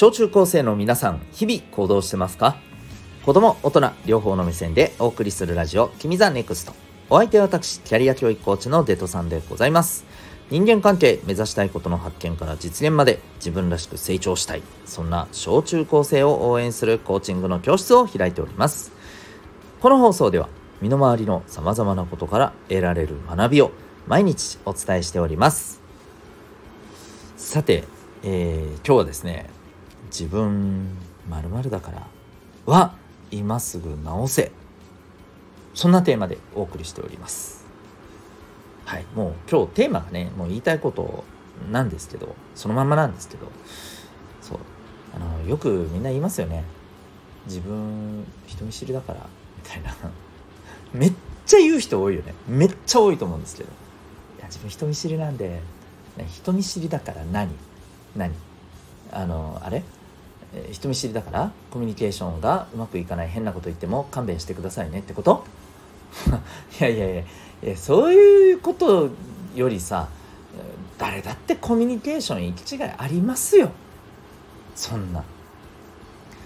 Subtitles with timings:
[0.00, 2.56] 小中高生の皆さん日々行動してますか？
[3.22, 6.72] 子供大人両方の目線でお送りするラジオ「君ザネクスト。
[7.10, 10.06] お相手は私キャリア教育コーチのデトさんでございます。
[10.48, 14.62] 人間関係目指したいことの発見から実現まで自分らしく成長したい。
[14.86, 18.92] そんな小中高生を応援するコーチングの教室を開いております。
[19.82, 20.48] この放送では
[20.80, 23.70] 身の回りのさまざまなことから得られる学びを
[24.06, 25.82] 毎日お伝えしております。
[27.36, 27.84] さて、
[28.22, 29.50] えー、今日はですね
[30.10, 30.88] 自分
[31.28, 32.06] まるだから
[32.66, 32.94] は
[33.30, 34.52] 今すぐ直せ。
[35.72, 37.64] そんなテーマでお送りしております。
[38.84, 41.24] はいもう今日テーマがねもう言いたいこと
[41.70, 43.46] なんですけどそのまんまなんですけど。
[44.42, 44.58] そう
[45.14, 46.64] あのよくみんな言いますよね。
[47.46, 49.26] 自分人見知りだから
[49.64, 49.94] みたいな。
[50.92, 51.12] めっ
[51.46, 52.34] ちゃ言う人多いよね。
[52.48, 53.68] めっちゃ多いと思うんですけど。
[54.38, 55.60] いや自分人見知りなんで
[56.28, 57.50] 人見知りだから何？
[58.16, 58.32] 何？
[59.12, 59.84] あのあれ？
[60.72, 65.44] 人見知りだからコミュニケーションがうまくいかない変なこと言っても勘弁してくださいねってこと？
[66.80, 67.24] いやいやいやい
[67.68, 69.10] やそういうこと
[69.54, 70.08] よりさ
[70.98, 73.70] 誰だってコミュニケーション行き違いありますよ。
[74.74, 75.22] そんな。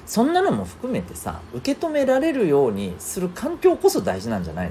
[0.07, 4.71] そんなのも含めてさ受け止められるようにする環境こそ大事なんじゃない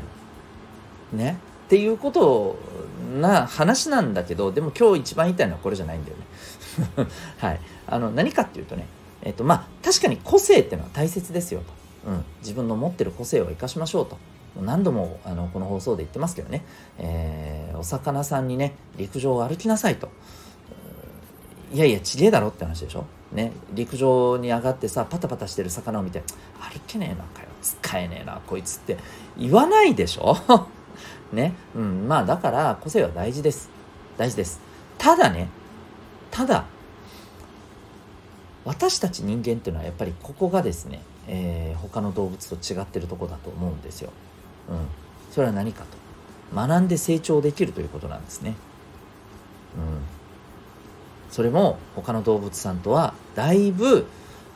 [1.11, 1.17] の？
[1.17, 1.37] ね？
[1.65, 2.55] っていうこと
[3.19, 7.07] な話なんだけどでも今日一番言いたいのはこれじゃないんだよね。
[7.39, 7.59] はい。
[7.87, 8.85] あの何かっていうとね
[9.23, 11.61] えっとまあ確かに個性っていうのは大切ですよ
[12.05, 14.17] と、うん、自分の持ってる個性を生かしましょうと。
[14.61, 16.63] 何度もあのこの放送で言ってますけどね、
[16.99, 20.09] えー、お魚さんにね陸上を歩きなさいと。
[21.71, 23.05] いやいやちげえだろって話でしょ。
[23.31, 23.51] ね。
[23.73, 26.21] 陸上に上がってさパタパタしてる魚を見て
[26.59, 27.47] 歩けねえのかよ。
[27.63, 28.97] 使えねえなこいつって。
[29.37, 30.37] 言わないでしょ。
[31.33, 31.55] ね。
[31.75, 32.07] うん。
[32.07, 33.69] まあだから個性は大事です。
[34.17, 34.61] 大事です。
[34.99, 35.49] ただね。
[36.29, 36.65] ただ
[38.65, 44.11] 私たち人間っていうのはやっぱりここがですね、えー、他の動物と違ってるとこだと思うんですよ。
[44.69, 44.77] うん、
[45.31, 45.97] それは何かと
[46.55, 48.55] 学んで成長できるということなんですね。
[49.75, 50.03] うん、
[51.29, 54.05] それも他の動物さんとはだいぶ、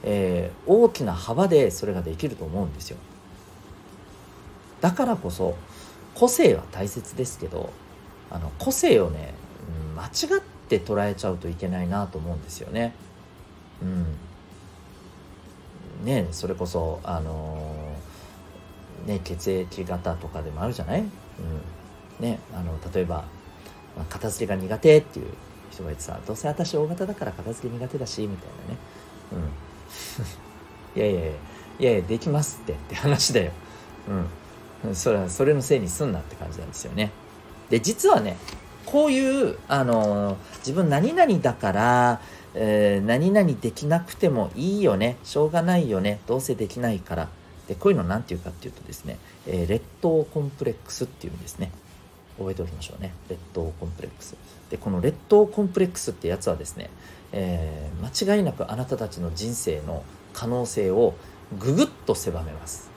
[0.03, 2.97] えー、大きな幅でそれができると思うんですよ。
[4.79, 5.55] だからこそ
[6.13, 7.71] 個性は大切ですけど
[8.29, 9.33] あの個性をね、
[9.91, 12.93] うん間違って捉えちゃうといけないなと思うんですよね。
[13.81, 14.05] うん。
[16.05, 21.07] ねそれこそあのー、ね血液型とかでもあるじゃない、うん。
[22.19, 23.25] ね、あの例えば、
[23.95, 25.27] まあ、片付けが苦手っていう
[25.71, 28.79] 人がいてさどうせ私 O 型だから片付け苦手だしみたいなね。
[30.95, 31.01] うん。
[31.01, 33.51] いやいやいやいやいやできますってって話だよ。
[34.83, 34.95] うん。
[34.95, 37.11] それはそれのせいにすんなって感じなんですよね。
[37.69, 38.37] で実はね
[38.85, 42.21] こういうあのー、自分何々だから
[42.59, 45.17] えー、何々できなくてもいいよね。
[45.23, 46.19] しょうがないよね。
[46.25, 47.29] どうせできないから。
[47.67, 51.71] でこういうの何て言うかっていうとですね、えー、劣等コンプレックスっていうんですね。
[52.39, 53.13] 覚えておきましょうね。
[53.29, 54.35] 劣等コンプレックス。
[54.71, 56.89] でこの劣等コンプレックスってやつはですね、
[57.31, 60.03] えー、間違いなくあなたたちの人生の
[60.33, 61.13] 可能性を
[61.59, 62.89] ぐぐっと狭めます。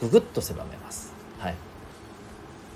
[0.00, 1.14] ぐぐっと狭めます。
[1.38, 1.54] はい。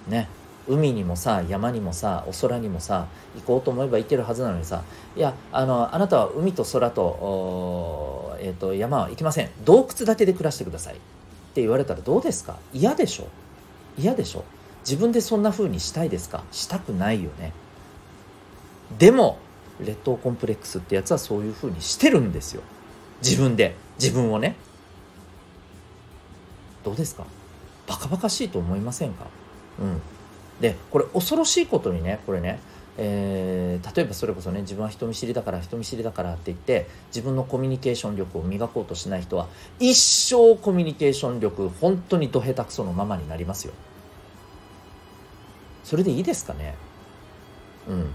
[0.08, 0.28] ね。
[0.68, 3.06] 海にもさ山にもさお空にもさ
[3.36, 4.82] 行こうと思えば行けるはずなのにさ
[5.16, 9.50] いやあのあなたは海と空と,、えーと、山は行きません。
[9.64, 10.94] 洞窟だけで暮らしてください。
[10.94, 10.96] っ
[11.54, 12.56] て言われたらどうですか？
[12.72, 13.26] 嫌でしょ？
[13.98, 14.44] 嫌でしょ？
[14.84, 16.44] 自分でそんな風にしたいですか？
[16.50, 17.52] したくないよね。
[18.98, 19.38] でも
[19.80, 22.62] 劣等コンプレックスってやつはそういう風にしてるんですよ。
[23.22, 23.74] 自分で。
[23.98, 24.56] 自分をね。
[26.84, 27.24] どうですか？
[27.86, 29.26] バカバカしいと思いませんか？
[29.80, 30.00] うん。
[30.62, 32.60] でこれ恐ろしいことにねこれね、
[32.96, 39.48] えー、例えばそれこそね自分は人見知りだから人見知りだからって言って自分のコミュニケーション力を磨こうとしない人は
[39.80, 43.74] 一生コミュニケーション力本当にど下手くそのままになりますよ。
[45.82, 46.76] それでいいですかね？
[47.88, 48.06] うん。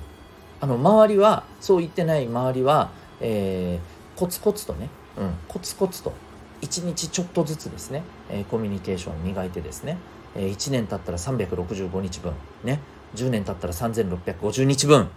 [0.61, 2.89] あの周りはそう言ってない周りは、
[3.19, 6.13] えー、コツコツとね、うん、コツコツと
[6.61, 9.97] 1日ちょっとずつですね、えー、コミュニケーションを磨いてですね
[10.37, 12.79] え1年経ったら365日分ね。
[13.15, 15.09] 10年経ったら3650日分。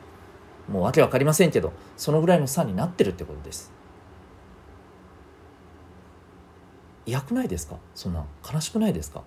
[0.68, 3.70] もう訳分かりませんけどそのぐらいの差になってるってことです。
[7.06, 7.76] 嫌くないですか？
[7.94, 9.22] そんな悲しくないですか？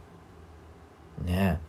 [1.25, 1.60] ね。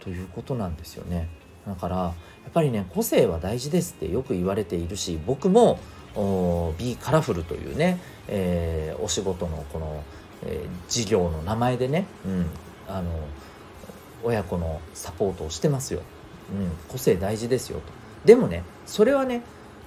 [0.00, 1.28] ということなんですよね。
[1.66, 2.14] だからや
[2.48, 5.78] っぱりね個性は大事ですってよく言われているし僕も
[6.76, 10.02] 「Be Colorful」というね、えー、お仕事のこの
[10.44, 12.46] えー、事業の名前でね、うん、
[12.88, 13.10] あの
[14.24, 16.00] 親子のサポートをしてますよ、
[16.52, 17.84] うん、個性大事ですよと
[18.24, 19.42] でもねそれはね、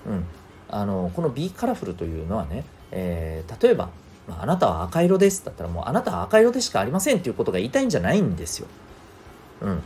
[0.08, 0.26] うん、
[0.70, 3.90] あのこの B カラフルというのはね、えー、例えば、
[4.28, 8.68] まあ、あなたは赤色ですだったらもうあなたは赤色でしかありませんっていうことが言いたいんじゃないんですよ。
[9.62, 9.82] うん。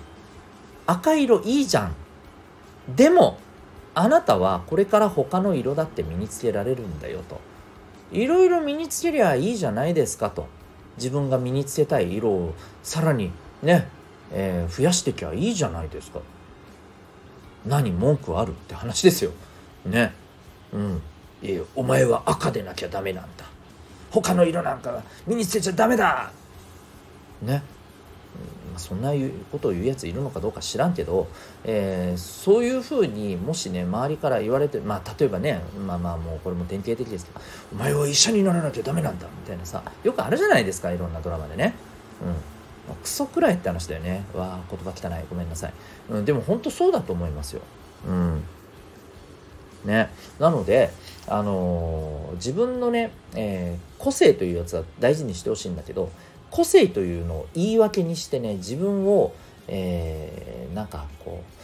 [0.87, 1.95] 赤色いいじゃん。
[2.95, 3.37] でも
[3.93, 7.39] あなたはこれから他の色だって身につけられるんだよと。
[8.11, 10.47] いろいろ身につけりゃいいじゃないですかと。
[10.99, 12.53] 自分が身につけたい色を
[12.83, 13.31] さらに
[13.63, 13.87] ね、
[14.31, 16.19] えー、増やしてきゃいいじゃないですか。
[17.65, 19.31] 何文句あるって話ですよ。
[19.85, 20.13] ね。
[20.71, 21.01] うん。
[21.41, 23.45] えお前は赤でなきゃダメなんだ。
[24.11, 26.31] 他の色なんか身につけちゃダメだ
[27.41, 27.63] ね。
[28.79, 29.11] そんな
[29.51, 31.27] ことを言うやついるのかどうか知らんけど、
[31.63, 37.41] えー、そういうふうにもしね周りから言われてまあ例えばねまあまあもうこれも典型的ですけど
[37.73, 41.75] 「お前は医者にならなきゃダメなんだ」みたいなさよくあるじゃないですかいろんなドラマでね。
[42.21, 42.59] うん
[42.95, 44.25] クソくらいって話だよね。
[44.33, 45.25] わあ、言葉汚い。
[45.29, 45.73] ごめんなさい。
[46.09, 47.61] うん、でも本当そうだと思いますよ。
[48.07, 48.43] うん。
[49.85, 50.09] ね。
[50.39, 50.91] なので、
[51.27, 56.09] あのー、自分のね、えー、個性というやつは大事にしてほしいんだけど、
[56.51, 59.33] 個性というのを言い訳にしてね自分を、
[59.67, 61.59] えー、なんかこう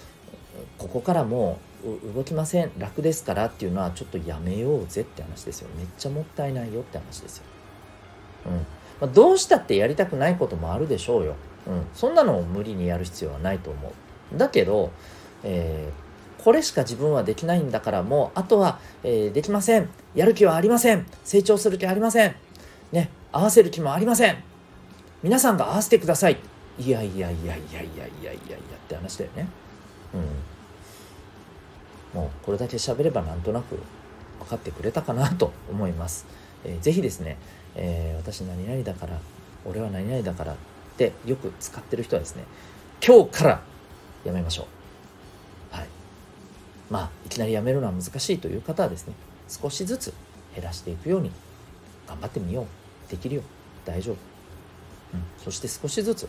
[0.78, 5.70] ここからもう動きません楽ですからっていうのはちょっとやめようぜって話ですよ。
[5.78, 7.44] めっちゃもったいないよって話ですよ。
[8.48, 8.54] うん。
[8.54, 8.64] ま
[9.02, 11.36] あ、どうしたってやりたくないこともあるでしょうよ。
[11.68, 13.94] うん、そんなのを無理にやる必要はないと思
[14.34, 14.38] う。
[14.38, 14.92] だけど、
[15.44, 19.90] えー、これしか自分はできないんだからもうあとは、えー、できません。
[20.16, 21.06] やる気はありません。
[21.24, 22.36] 成長する気ありません。
[22.92, 23.10] ね。
[23.32, 24.55] 合わせる気もありません。
[25.24, 26.38] 皆さんが合わせてください。
[26.78, 29.48] いやいやいやいやいやいやいやいやって話だよね。
[30.14, 30.18] う
[32.18, 32.20] ん。
[32.20, 33.78] もうこれだけ喋ればなんとなく
[34.40, 36.26] 分かってくれたかなと思います、
[36.64, 37.38] えー、ぜひですね、
[37.76, 39.20] えー、私何々だから
[39.66, 40.56] 俺は何々だからっ
[40.98, 42.46] てよく使ってる人はですね
[43.06, 43.62] 今日から
[44.24, 44.68] やめましょ
[45.74, 45.76] う。
[45.76, 45.88] はい。
[46.90, 49.14] まあいきなりやめるのは難しいという方はですね
[49.50, 50.14] 少しずつ
[50.56, 51.32] 減らしていくように
[52.08, 52.64] 頑張ってみよ
[53.08, 53.12] う。
[53.12, 53.42] できるよ。
[53.84, 54.16] 大丈夫、
[55.38, 56.28] そして少しずつ、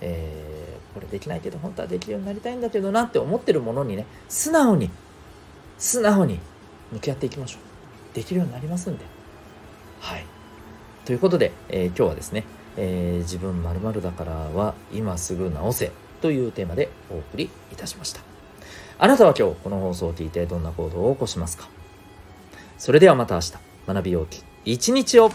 [0.00, 4.90] えー、これできないけど本当はできるようになりたいんだけどなって思ってるものにね素直に
[5.78, 6.38] 素直に
[6.92, 7.58] 向き合っていきましょ
[8.12, 8.14] う。
[8.14, 9.04] できるようになりますんで。
[10.00, 10.24] はい。
[11.04, 12.44] ということで、えー、今日はですね、
[12.76, 18.20] えー、自分まるだからは今すぐ直せというテーマでお送りいたしました。
[18.98, 21.68] あなたは今日この放送を聞いてどんな行動を起こしますか？
[22.78, 23.54] それではまた明日。
[23.86, 25.30] 学びようき一日を。